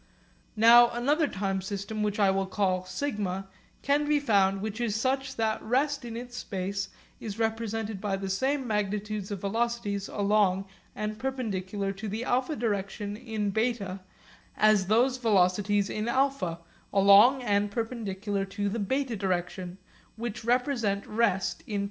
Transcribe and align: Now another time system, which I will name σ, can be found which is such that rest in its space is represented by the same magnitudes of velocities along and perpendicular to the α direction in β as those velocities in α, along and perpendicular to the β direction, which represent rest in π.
Now 0.55 0.89
another 0.89 1.27
time 1.27 1.61
system, 1.61 2.01
which 2.01 2.19
I 2.19 2.31
will 2.31 2.49
name 2.59 2.85
σ, 2.87 3.43
can 3.83 4.07
be 4.07 4.19
found 4.19 4.59
which 4.59 4.81
is 4.81 4.95
such 4.95 5.35
that 5.35 5.61
rest 5.61 6.03
in 6.03 6.17
its 6.17 6.35
space 6.35 6.89
is 7.19 7.37
represented 7.37 8.01
by 8.01 8.15
the 8.15 8.27
same 8.27 8.65
magnitudes 8.65 9.29
of 9.29 9.41
velocities 9.41 10.07
along 10.07 10.65
and 10.95 11.19
perpendicular 11.19 11.91
to 11.91 12.07
the 12.07 12.23
α 12.23 12.57
direction 12.57 13.15
in 13.15 13.51
β 13.51 13.99
as 14.57 14.87
those 14.87 15.17
velocities 15.19 15.87
in 15.87 16.05
α, 16.05 16.57
along 16.91 17.43
and 17.43 17.69
perpendicular 17.69 18.43
to 18.43 18.69
the 18.69 18.79
β 18.79 19.15
direction, 19.15 19.77
which 20.15 20.43
represent 20.43 21.05
rest 21.05 21.61
in 21.67 21.79
π. 21.79 21.79